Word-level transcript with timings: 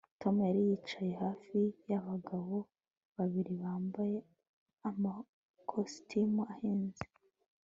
Tom 0.21 0.35
yari 0.47 0.61
yicaye 0.69 1.13
hafi 1.23 1.59
yabagabo 1.91 2.55
babiri 3.17 3.53
bambaye 3.63 4.17
amakositimu 4.89 6.41
ahenze 6.53 7.05